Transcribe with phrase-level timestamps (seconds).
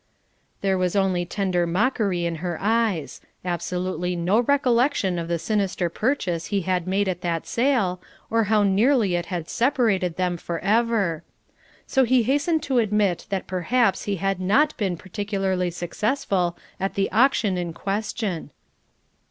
[0.61, 6.47] There was only tender mockery in her eyes; absolutely no recollection of the sinister purchase
[6.47, 11.21] he had made at that sale, or how nearly it had separated them for ever.
[11.85, 17.11] So he hastened to admit that perhaps he had not been particularly successful at the
[17.11, 18.49] auction in question.